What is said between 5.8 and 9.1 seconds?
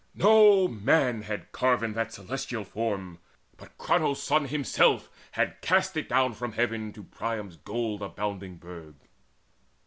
it down From heaven to Priam's gold abounding burg.